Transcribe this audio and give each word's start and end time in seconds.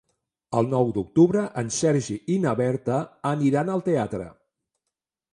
El 0.59 0.67
nou 0.69 0.87
d'octubre 0.93 1.43
en 1.61 1.67
Sergi 1.75 2.17
i 2.35 2.37
na 2.45 2.53
Berta 2.61 2.95
aniran 3.33 3.69
al 3.75 3.85
teatre. 3.89 4.27